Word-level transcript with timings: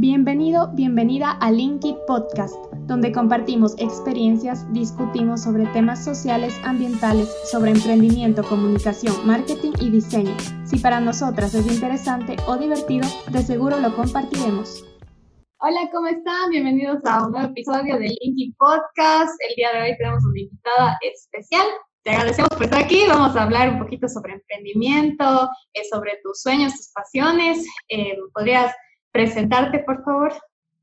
Bienvenido, 0.00 0.70
bienvenida 0.74 1.32
a 1.40 1.50
Linkit 1.50 1.96
Podcast, 2.06 2.54
donde 2.86 3.10
compartimos 3.10 3.74
experiencias, 3.78 4.64
discutimos 4.72 5.42
sobre 5.42 5.66
temas 5.72 6.04
sociales, 6.04 6.54
ambientales, 6.62 7.28
sobre 7.50 7.72
emprendimiento, 7.72 8.44
comunicación, 8.44 9.26
marketing 9.26 9.72
y 9.80 9.90
diseño. 9.90 10.36
Si 10.64 10.78
para 10.78 11.00
nosotras 11.00 11.52
es 11.56 11.66
interesante 11.66 12.36
o 12.46 12.56
divertido, 12.56 13.08
de 13.32 13.42
seguro 13.42 13.80
lo 13.80 13.92
compartiremos. 13.96 14.84
Hola, 15.58 15.90
¿cómo 15.92 16.06
están? 16.06 16.50
Bienvenidos 16.50 17.04
a 17.04 17.26
un 17.26 17.32
nuevo 17.32 17.48
episodio 17.48 17.98
de 17.98 18.16
Linkit 18.20 18.56
Podcast. 18.56 19.34
El 19.48 19.56
día 19.56 19.72
de 19.72 19.80
hoy 19.82 19.96
tenemos 19.96 20.24
una 20.24 20.40
invitada 20.40 20.96
especial. 21.02 21.66
Te 22.04 22.12
agradecemos 22.12 22.50
por 22.50 22.62
estar 22.62 22.84
aquí. 22.84 23.02
Vamos 23.08 23.34
a 23.34 23.42
hablar 23.42 23.70
un 23.70 23.80
poquito 23.80 24.06
sobre 24.06 24.34
emprendimiento, 24.34 25.50
eh, 25.72 25.82
sobre 25.90 26.20
tus 26.22 26.40
sueños, 26.40 26.72
tus 26.76 26.92
pasiones. 26.92 27.66
Eh, 27.88 28.16
¿Podrías 28.32 28.72
presentarte, 29.18 29.80
por 29.80 30.04
favor? 30.04 30.32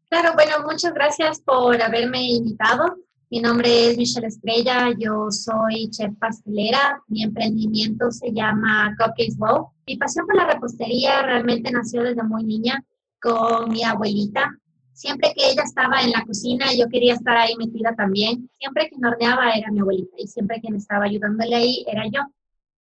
Claro, 0.09 0.33
bueno, 0.33 0.67
muchas 0.69 0.93
gracias 0.93 1.39
por 1.39 1.81
haberme 1.81 2.21
invitado. 2.31 2.97
Mi 3.29 3.39
nombre 3.39 3.87
es 3.87 3.97
Michelle 3.97 4.27
Estrella, 4.27 4.89
yo 4.99 5.31
soy 5.31 5.89
chef 5.89 6.11
pastelera, 6.19 7.01
mi 7.07 7.23
emprendimiento 7.23 8.11
se 8.11 8.33
llama 8.33 8.93
Cupcakes 8.99 9.37
Wow. 9.37 9.69
Mi 9.87 9.95
pasión 9.95 10.25
por 10.25 10.35
la 10.35 10.47
repostería 10.47 11.21
realmente 11.21 11.71
nació 11.71 12.03
desde 12.03 12.23
muy 12.23 12.43
niña 12.43 12.83
con 13.21 13.71
mi 13.71 13.83
abuelita. 13.83 14.51
Siempre 14.91 15.31
que 15.33 15.51
ella 15.51 15.63
estaba 15.63 16.01
en 16.01 16.11
la 16.11 16.25
cocina, 16.25 16.65
yo 16.77 16.89
quería 16.89 17.13
estar 17.13 17.37
ahí 17.37 17.55
metida 17.55 17.95
también. 17.95 18.49
Siempre 18.59 18.89
que 18.89 18.97
horneaba 18.97 19.51
era 19.51 19.71
mi 19.71 19.79
abuelita 19.79 20.17
y 20.17 20.27
siempre 20.27 20.59
quien 20.59 20.75
estaba 20.75 21.05
ayudándole 21.05 21.55
ahí 21.55 21.85
era 21.87 22.03
yo. 22.07 22.19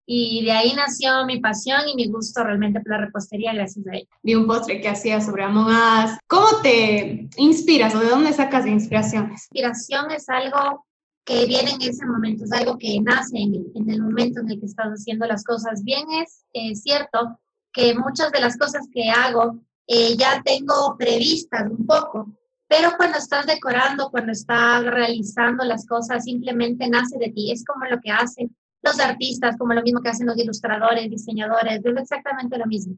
Y 0.05 0.45
de 0.45 0.51
ahí 0.51 0.73
nació 0.75 1.25
mi 1.25 1.39
pasión 1.39 1.81
y 1.87 1.95
mi 1.95 2.07
gusto 2.09 2.43
realmente 2.43 2.79
por 2.79 2.91
la 2.91 3.05
repostería 3.05 3.53
gracias 3.53 3.87
a 3.87 3.95
ella. 3.95 4.07
Vi 4.21 4.35
un 4.35 4.45
postre 4.45 4.79
que 4.79 4.89
hacía 4.89 5.19
sobre 5.19 5.43
amonadas. 5.43 6.19
¿Cómo 6.27 6.47
te 6.61 7.27
inspiras 7.37 7.95
o 7.95 7.99
de 7.99 8.09
dónde 8.09 8.33
sacas 8.33 8.67
inspiraciones? 8.67 9.47
Inspiración 9.51 10.11
es 10.11 10.29
algo 10.29 10.85
que 11.25 11.47
viene 11.47 11.71
en 11.71 11.81
ese 11.81 12.05
momento, 12.05 12.43
es 12.43 12.51
algo 12.51 12.77
que 12.77 12.99
nace 13.01 13.35
en 13.37 13.55
el, 13.55 13.71
en 13.73 13.89
el 13.89 14.01
momento 14.03 14.41
en 14.41 14.51
el 14.51 14.59
que 14.59 14.67
estás 14.67 14.89
haciendo 14.89 15.25
las 15.25 15.43
cosas. 15.43 15.83
Bien 15.83 16.05
es 16.53 16.83
cierto 16.83 17.39
que 17.73 17.93
muchas 17.95 18.31
de 18.31 18.41
las 18.41 18.57
cosas 18.57 18.87
que 18.93 19.09
hago 19.09 19.59
eh, 19.87 20.15
ya 20.17 20.41
tengo 20.43 20.95
previstas 20.97 21.69
un 21.69 21.85
poco, 21.85 22.31
pero 22.67 22.91
cuando 22.97 23.17
estás 23.17 23.45
decorando, 23.45 24.09
cuando 24.09 24.31
estás 24.31 24.83
realizando 24.83 25.63
las 25.65 25.85
cosas, 25.85 26.23
simplemente 26.23 26.87
nace 26.87 27.17
de 27.19 27.29
ti. 27.29 27.51
Es 27.51 27.63
como 27.63 27.85
lo 27.85 27.99
que 28.01 28.11
hacen 28.11 28.55
los 28.85 28.99
artistas, 28.99 29.57
como 29.57 29.73
lo 29.73 29.81
mismo 29.81 30.01
que 30.01 30.09
hacen 30.09 30.27
los 30.27 30.37
ilustradores, 30.37 31.09
diseñadores, 31.09 31.83
es 31.83 31.97
exactamente 31.97 32.57
lo 32.57 32.65
mismo. 32.65 32.95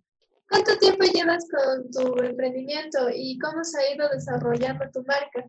¿Cuánto 0.49 0.77
tiempo 0.77 1.03
llevas 1.03 1.45
con 1.49 1.91
tu 1.91 2.23
emprendimiento 2.23 3.09
y 3.13 3.37
cómo 3.39 3.63
se 3.63 3.79
ha 3.79 3.95
ido 3.95 4.07
desarrollando 4.09 4.85
tu 4.93 5.03
marca? 5.03 5.45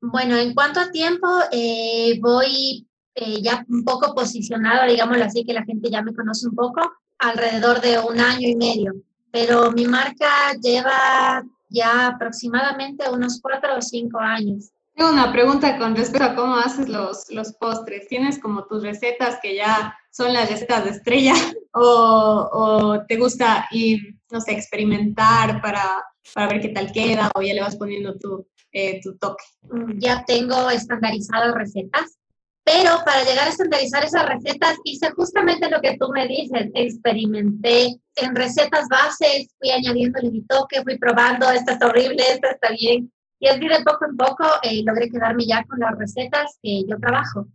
Bueno, 0.00 0.36
en 0.36 0.54
cuanto 0.54 0.80
a 0.80 0.90
tiempo, 0.90 1.26
eh, 1.52 2.18
voy 2.20 2.86
eh, 3.14 3.42
ya 3.42 3.64
un 3.68 3.84
poco 3.84 4.14
posicionado, 4.14 4.90
digámoslo 4.90 5.24
así, 5.24 5.44
que 5.44 5.52
la 5.52 5.64
gente 5.64 5.90
ya 5.90 6.02
me 6.02 6.14
conoce 6.14 6.48
un 6.48 6.54
poco, 6.54 6.80
alrededor 7.18 7.80
de 7.80 7.98
un 7.98 8.18
año 8.20 8.48
y 8.48 8.56
medio. 8.56 8.94
Pero 9.30 9.72
mi 9.72 9.86
marca 9.86 10.52
lleva 10.60 11.44
ya 11.68 12.08
aproximadamente 12.08 13.08
unos 13.10 13.40
cuatro 13.40 13.76
o 13.76 13.82
cinco 13.82 14.18
años. 14.18 14.70
Tengo 15.00 15.12
una 15.14 15.32
pregunta 15.32 15.78
con 15.78 15.96
respecto 15.96 16.26
a 16.26 16.34
cómo 16.34 16.56
haces 16.56 16.86
los, 16.86 17.30
los 17.30 17.54
postres. 17.54 18.06
¿Tienes 18.06 18.38
como 18.38 18.66
tus 18.66 18.82
recetas 18.82 19.38
que 19.40 19.54
ya 19.54 19.96
son 20.10 20.34
las 20.34 20.50
recetas 20.50 20.84
de 20.84 20.90
estrella 20.90 21.32
o, 21.72 22.50
o 22.52 23.06
te 23.06 23.16
gusta 23.16 23.66
ir, 23.70 24.18
no 24.30 24.42
sé, 24.42 24.52
experimentar 24.52 25.62
para, 25.62 26.04
para, 26.34 26.48
ver 26.48 26.60
qué 26.60 26.68
tal 26.68 26.92
queda 26.92 27.30
o 27.34 27.40
ya 27.40 27.54
le 27.54 27.62
vas 27.62 27.76
poniendo 27.76 28.18
tu, 28.18 28.46
eh, 28.72 29.00
tu 29.02 29.16
toque? 29.16 29.42
Mm, 29.70 30.00
ya 30.00 30.22
tengo 30.26 30.68
estandarizadas 30.68 31.54
recetas, 31.54 32.18
pero 32.62 32.98
para 33.02 33.24
llegar 33.24 33.46
a 33.46 33.52
estandarizar 33.52 34.04
esas 34.04 34.28
recetas 34.28 34.76
hice 34.84 35.12
justamente 35.12 35.70
lo 35.70 35.80
que 35.80 35.96
tú 35.96 36.10
me 36.12 36.28
dices, 36.28 36.68
experimenté 36.74 37.96
en 38.16 38.36
recetas 38.36 38.86
bases, 38.90 39.48
fui 39.58 39.70
añadiendo 39.70 40.20
mi 40.30 40.42
toque, 40.42 40.82
fui 40.82 40.98
probando, 40.98 41.50
esta 41.50 41.72
está 41.72 41.86
horrible, 41.86 42.22
esta 42.30 42.50
está 42.50 42.68
bien, 42.72 43.10
y 43.40 43.48
así 43.48 43.66
de 43.66 43.82
poco 43.84 44.04
en 44.04 44.16
poco 44.16 44.44
eh, 44.62 44.82
logré 44.84 45.10
quedarme 45.10 45.46
ya 45.46 45.64
con 45.64 45.80
las 45.80 45.98
recetas 45.98 46.58
que 46.62 46.84
yo 46.86 46.98
trabajo. 46.98 47.48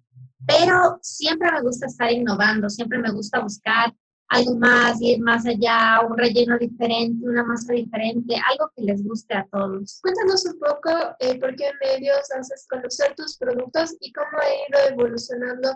Pero 0.46 1.00
siempre 1.02 1.52
me 1.52 1.62
gusta 1.62 1.86
estar 1.86 2.12
innovando, 2.12 2.70
siempre 2.70 2.98
me 3.00 3.12
gusta 3.12 3.40
buscar 3.40 3.94
algo 4.30 4.56
más, 4.56 5.00
ir 5.02 5.22
más 5.22 5.46
allá, 5.46 6.02
un 6.08 6.18
relleno 6.18 6.58
diferente, 6.58 7.28
una 7.28 7.44
masa 7.44 7.74
diferente, 7.74 8.36
algo 8.36 8.72
que 8.76 8.84
les 8.84 9.04
guste 9.04 9.36
a 9.36 9.48
todos. 9.52 10.00
Cuéntanos 10.02 10.46
un 10.46 10.60
poco 10.60 10.90
eh, 11.20 11.40
por 11.40 11.56
qué 11.56 11.72
medios 11.84 12.32
haces 12.38 12.66
conocer 12.68 13.14
tus 13.16 13.38
productos 13.38 13.96
y 14.00 14.12
cómo 14.12 14.38
ha 14.42 14.90
ido 14.90 14.90
evolucionando 14.92 15.70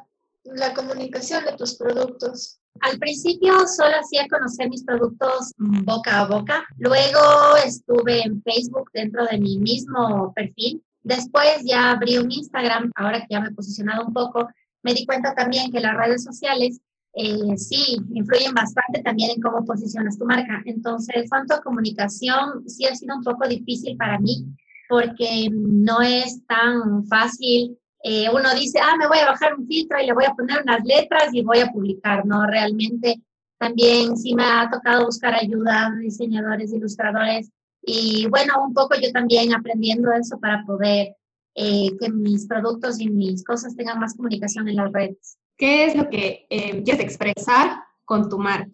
la 0.44 0.74
comunicación 0.74 1.46
de 1.46 1.54
tus 1.54 1.76
productos. 1.76 2.60
Al 2.82 2.98
principio 2.98 3.68
solo 3.68 3.96
hacía 4.00 4.28
conocer 4.30 4.70
mis 4.70 4.84
productos 4.84 5.54
boca 5.58 6.22
a 6.22 6.28
boca. 6.28 6.66
Luego 6.78 7.58
estuve 7.66 8.22
en 8.22 8.42
Facebook 8.44 8.90
dentro 8.94 9.26
de 9.26 9.38
mi 9.38 9.58
mismo 9.58 10.32
perfil. 10.34 10.82
Después 11.04 11.62
ya 11.64 11.92
abrí 11.92 12.18
un 12.18 12.32
Instagram, 12.32 12.92
ahora 12.96 13.20
que 13.22 13.28
ya 13.32 13.42
me 13.42 13.50
he 13.50 13.54
posicionado 13.54 14.06
un 14.06 14.14
poco, 14.14 14.48
me 14.84 14.94
di 14.94 15.06
cuenta 15.06 15.34
también 15.34 15.72
que 15.72 15.80
las 15.80 15.96
redes 15.96 16.24
sociales 16.24 16.80
eh, 17.14 17.58
sí 17.58 17.98
influyen 18.14 18.54
bastante 18.54 19.02
también 19.04 19.32
en 19.32 19.42
cómo 19.42 19.66
posicionas 19.66 20.18
tu 20.18 20.26
marca. 20.26 20.62
Entonces, 20.66 21.30
cuanto 21.30 21.56
a 21.56 21.62
comunicación, 21.62 22.70
sí 22.70 22.86
ha 22.86 22.96
sido 22.96 23.16
un 23.16 23.24
poco 23.24 23.48
difícil 23.48 23.98
para 23.98 24.20
mí 24.20 24.46
porque 24.88 25.50
no 25.52 26.02
es 26.02 26.46
tan 26.48 27.06
fácil 27.06 27.78
eh, 28.02 28.30
uno 28.30 28.54
dice, 28.54 28.80
ah, 28.80 28.96
me 28.98 29.08
voy 29.08 29.20
a 29.20 29.26
bajar 29.26 29.56
un 29.56 29.68
filtro 29.68 30.00
y 30.00 30.06
le 30.06 30.14
voy 30.14 30.26
a 30.26 30.34
poner 30.34 30.62
unas 30.62 30.84
letras 30.86 31.30
y 31.34 31.44
voy 31.44 31.60
a 31.60 31.68
publicar, 31.68 32.26
¿no? 32.26 32.46
Realmente 32.46 33.22
también 33.58 34.16
sí 34.16 34.34
me 34.34 34.46
ha 34.46 34.70
tocado 34.72 35.06
buscar 35.06 35.36
ayuda 35.36 35.92
de 35.96 36.04
diseñadores, 36.04 36.72
ilustradores 36.72 37.52
y 37.82 38.26
bueno, 38.28 38.54
un 38.66 38.74
poco 38.74 38.96
yo 39.02 39.12
también 39.12 39.54
aprendiendo 39.54 40.12
eso 40.14 40.40
para 40.40 40.64
poder 40.66 41.16
eh, 41.56 41.90
que 42.00 42.10
mis 42.10 42.48
productos 42.48 43.02
y 43.02 43.10
mis 43.10 43.44
cosas 43.44 43.76
tengan 43.76 44.00
más 44.00 44.16
comunicación 44.16 44.70
en 44.70 44.78
las 44.78 44.92
redes. 44.94 45.38
¿Qué 45.58 45.86
es 45.86 45.96
lo 45.96 46.10
que 46.10 46.46
eh, 46.50 46.82
quieres 46.84 47.04
expresar 47.04 47.84
con 48.06 48.30
tu 48.30 48.38
marca? 48.38 48.72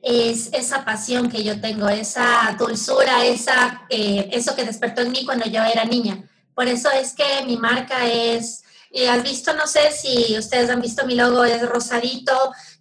Es 0.00 0.50
esa 0.54 0.84
pasión 0.84 1.28
que 1.28 1.44
yo 1.44 1.60
tengo, 1.60 1.88
esa 1.88 2.56
dulzura, 2.58 3.26
esa, 3.26 3.82
eso 3.90 4.54
que 4.56 4.64
despertó 4.64 5.02
en 5.02 5.10
mí 5.10 5.24
cuando 5.26 5.44
yo 5.46 5.62
era 5.62 5.84
niña. 5.84 6.24
Por 6.54 6.68
eso 6.68 6.90
es 6.90 7.14
que 7.14 7.44
mi 7.46 7.56
marca 7.56 8.06
es 8.06 8.62
y 8.92 9.06
has 9.06 9.22
visto, 9.22 9.54
no 9.54 9.66
sé 9.66 9.90
si 9.90 10.36
ustedes 10.38 10.68
han 10.68 10.82
visto 10.82 11.06
mi 11.06 11.14
logo, 11.14 11.44
es 11.44 11.66
rosadito, 11.66 12.32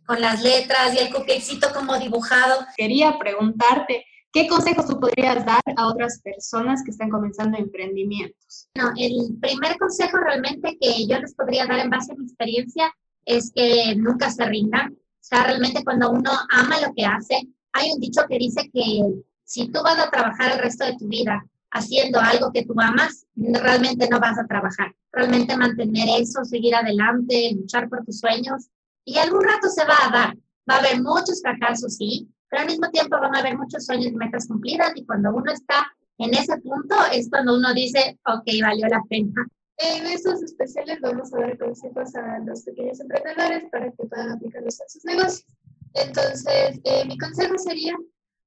con 0.06 0.20
las 0.20 0.44
letras 0.44 0.94
y 0.94 0.98
el 0.98 1.14
cupcakecito 1.14 1.70
como 1.74 1.98
dibujado. 1.98 2.66
Quería 2.76 3.18
preguntarte, 3.18 4.06
¿qué 4.34 4.46
consejos 4.48 4.88
tú 4.88 5.00
podrías 5.00 5.46
dar 5.46 5.62
a 5.78 5.88
otras 5.88 6.20
personas 6.22 6.81
que 6.84 6.92
están 6.92 7.10
comenzando 7.10 7.58
emprendimientos? 7.58 8.68
No, 8.76 8.92
el 8.98 9.38
primer 9.40 9.78
consejo 9.78 10.18
realmente 10.18 10.78
que 10.81 11.08
yo 11.08 11.18
les 11.18 11.34
podría 11.34 11.66
dar 11.66 11.80
en 11.80 11.90
base 11.90 12.12
a 12.12 12.16
mi 12.16 12.26
experiencia 12.26 12.94
es 13.26 13.54
que 13.56 13.96
nunca 13.96 14.30
se 14.30 14.46
rindan. 14.46 14.92
O 14.92 15.24
sea, 15.24 15.44
realmente 15.44 15.84
cuando 15.86 16.12
uno 16.12 16.31
ama 16.50 16.81
lo 16.81 16.94
que 16.94 17.06
hace, 17.06 17.48
hay 17.72 17.92
un 17.92 18.02
dicho 18.02 18.22
que 18.28 18.38
dice 18.38 18.70
que 18.74 19.02
si 19.46 19.70
tú 19.70 19.80
vas 19.81 19.98
a 19.98 20.10
trabajar 20.10 20.52
el 20.52 20.60
resto 20.60 20.84
de 20.84 20.98
tu 20.98 21.08
vida 21.08 21.46
haciendo 21.72 22.20
algo 22.20 22.52
que 22.52 22.66
tú 22.66 22.74
amas, 22.78 23.26
realmente 23.36 24.08
no 24.09 24.20
vas 24.20 24.38
a 24.38 24.46
trabajar. 24.46 24.94
Realmente 25.12 25.56
mantener 25.58 26.22
eso, 26.22 26.44
seguir 26.44 26.76
adelante, 26.76 27.52
luchar 27.56 27.90
por 27.90 28.04
tus 28.06 28.20
sueños 28.20 28.70
y 29.06 29.18
algún 29.18 29.44
rato 29.44 29.70
se 29.70 29.86
va 29.86 29.96
a 30.06 30.12
dar. 30.12 30.38
Va 30.70 30.76
a 30.76 30.80
haber 30.80 31.02
muchos 31.02 31.42
fracasos, 31.42 31.96
sí, 31.96 32.30
pero 32.50 32.62
al 32.64 32.68
mismo 32.68 32.90
tiempo 32.90 33.18
van 33.20 33.36
a 33.36 33.40
haber 33.40 33.58
muchos 33.58 33.86
sueños 33.86 34.12
y 34.12 34.16
metas 34.16 34.48
cumplidas 34.48 34.92
y 34.96 35.06
cuando 35.06 35.34
uno 35.34 35.52
está 35.52 35.88
en 36.18 36.34
ese 36.34 36.58
punto 36.58 36.95
es 37.12 37.30
cuando 37.30 37.56
uno 37.56 37.74
dice, 37.74 38.19
ok, 38.25 38.44
valió 38.62 38.88
la 38.88 39.01
pena. 39.10 39.48
En 39.78 40.06
estos 40.06 40.44
especiales 40.44 41.00
vamos 41.01 41.34
a 41.34 41.40
dar 41.40 41.57
consejos 41.57 42.13
a 42.16 42.40
los 42.45 42.62
pequeños 42.62 43.00
emprendedores 43.00 43.63
para 43.72 43.90
que 43.90 44.06
puedan 44.06 44.31
aplicarlos 44.31 44.80
a 44.80 44.88
sus 44.88 45.04
negocios. 45.06 45.45
Entonces, 45.95 46.80
eh, 46.84 47.06
mi 47.07 47.18
consejo 47.18 47.57
sería 47.57 47.95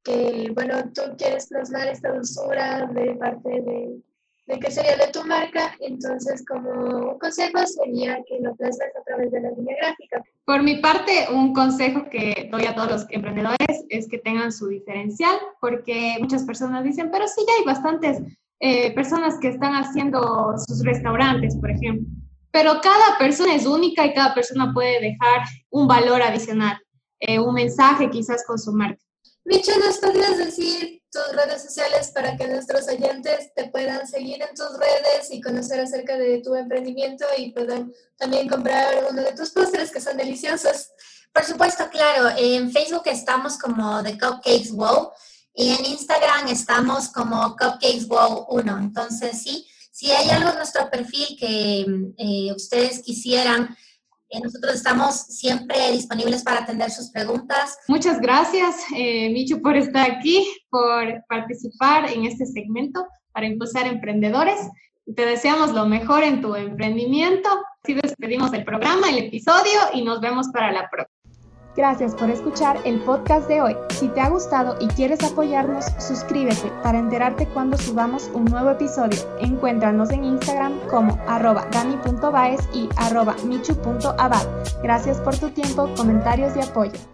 que, 0.05 0.51
bueno, 0.55 0.75
tú 0.95 1.03
quieres 1.17 1.47
plasmar 1.49 1.89
esta 1.89 2.13
dulzura 2.13 2.87
de 2.93 3.15
parte 3.15 3.49
de, 3.49 4.01
de 4.47 4.59
que 4.61 4.71
sería 4.71 4.97
de 4.97 5.11
tu 5.13 5.25
marca, 5.25 5.75
entonces 5.81 6.45
como 6.47 6.71
un 7.13 7.19
consejo 7.19 7.67
sería 7.67 8.23
que 8.29 8.39
lo 8.41 8.55
plasmes 8.55 8.93
a 9.01 9.03
través 9.05 9.33
de 9.33 9.41
la 9.41 9.51
línea 9.51 9.77
gráfica. 9.81 10.23
Por 10.45 10.63
mi 10.63 10.77
parte, 10.77 11.27
un 11.33 11.55
consejo 11.55 12.09
que 12.11 12.49
doy 12.53 12.67
a 12.67 12.75
todos 12.75 12.91
los 12.91 13.07
emprendedores 13.11 13.85
es 13.89 14.09
que 14.09 14.19
tengan 14.19 14.53
su 14.53 14.69
diferencial, 14.69 15.37
porque 15.61 16.17
muchas 16.21 16.45
personas 16.45 16.85
dicen, 16.85 17.11
pero 17.11 17.27
sí, 17.27 17.43
ya 17.47 17.53
hay 17.59 17.65
bastantes 17.65 18.21
eh, 18.61 18.95
personas 18.95 19.39
que 19.41 19.49
están 19.49 19.75
haciendo 19.75 20.55
sus 20.67 20.85
restaurantes, 20.85 21.57
por 21.57 21.71
ejemplo, 21.71 22.07
pero 22.51 22.81
cada 22.83 23.19
persona 23.19 23.55
es 23.55 23.67
única 23.67 24.05
y 24.05 24.13
cada 24.13 24.35
persona 24.35 24.73
puede 24.73 25.01
dejar 25.01 25.43
un 25.71 25.89
valor 25.89 26.23
adicional, 26.23 26.79
eh, 27.21 27.39
un 27.39 27.55
mensaje 27.55 28.11
quizás 28.11 28.45
con 28.47 28.59
su 28.59 28.73
marca. 28.73 29.01
Micho, 29.45 29.73
¿nos 29.79 29.99
podrías 29.99 30.39
decir 30.39 31.03
tus 31.13 31.37
redes 31.37 31.63
sociales 31.63 32.11
para 32.15 32.37
que 32.37 32.49
nuestros 32.49 32.89
oyentes 32.89 33.53
te 33.55 33.69
puedan 33.69 34.07
seguir 34.07 34.43
en 34.43 34.55
tus 34.55 34.79
redes 34.79 35.31
y 35.31 35.41
conocer 35.41 35.81
acerca 35.81 36.17
de 36.17 36.39
tu 36.39 36.55
emprendimiento 36.55 37.27
y 37.37 37.53
puedan 37.53 37.93
también 38.17 38.49
comprar 38.49 39.07
uno 39.11 39.23
de 39.23 39.33
tus 39.33 39.51
postres 39.51 39.91
que 39.91 40.01
son 40.01 40.17
deliciosos. 40.17 40.89
Por 41.31 41.45
supuesto, 41.45 41.89
claro. 41.91 42.31
En 42.39 42.73
Facebook 42.73 43.03
estamos 43.05 43.59
como 43.59 44.03
The 44.03 44.19
Cupcakes 44.19 44.73
Wow 44.73 45.11
y 45.55 45.75
en 45.75 45.85
Instagram 45.85 46.49
estamos 46.49 47.09
como 47.11 47.55
Cupcakes 47.57 48.07
Wow 48.09 48.47
1. 48.49 48.79
Entonces, 48.79 49.43
sí, 49.43 49.67
si 49.93 50.11
hay 50.11 50.31
algo 50.31 50.51
en 50.51 50.57
nuestro 50.57 50.91
perfil 50.91 51.37
que 51.39 51.87
eh, 52.17 52.53
ustedes 52.53 53.01
quisieran 53.03 53.77
nosotros 54.41 54.75
estamos 54.75 55.15
siempre 55.15 55.93
disponibles 55.93 56.43
para 56.43 56.61
atender 56.61 56.91
sus 56.91 57.11
preguntas. 57.11 57.79
Muchas 57.89 58.21
gracias, 58.21 58.77
eh, 58.97 59.31
Michu, 59.31 59.61
por 59.61 59.77
estar 59.77 60.11
aquí, 60.11 60.47
por 60.71 61.25
participar 61.29 62.11
en 62.11 62.25
este 62.25 62.47
segmento 62.47 63.07
para 63.33 63.47
impulsar 63.47 63.87
emprendedores. 63.87 64.59
Te 65.15 65.27
deseamos 65.27 65.73
lo 65.73 65.87
mejor 65.87 66.23
en 66.23 66.41
tu 66.41 66.55
emprendimiento. 66.55 67.49
Así 67.83 67.95
despedimos 67.95 68.53
el 68.55 68.65
programa, 68.65 69.11
el 69.11 69.19
episodio 69.19 69.81
y 69.93 70.03
nos 70.03 70.21
vemos 70.21 70.49
para 70.49 70.73
la 70.73 70.89
próxima. 70.89 71.14
Gracias 71.77 72.15
por 72.15 72.31
escuchar 72.31 72.79
el 72.85 73.01
podcast 73.01 73.49
de 73.49 73.61
hoy. 73.61 73.77
Si 73.91 74.09
te 74.09 74.21
ha 74.21 74.29
gustado 74.29 74.77
y 74.81 74.87
quieres 74.89 75.25
apoyarnos, 75.25 75.87
suscríbete 75.99 76.71
para 76.83 76.99
enterarte 76.99 77.49
cuando 77.49 77.77
subamos 77.77 78.31
un 78.33 78.45
nuevo 78.45 78.71
episodio. 78.71 79.19
Encuéntranos 79.41 80.11
en 80.11 80.25
Instagram 80.25 80.79
como 80.89 81.19
arroba 81.27 81.67
dani.baez 81.73 82.61
y 82.73 82.89
arroba 82.97 83.35
michu.abad. 83.45 84.47
Gracias 84.83 85.19
por 85.19 85.37
tu 85.37 85.51
tiempo, 85.51 85.91
comentarios 85.97 86.57
y 86.57 86.61
apoyo. 86.61 87.14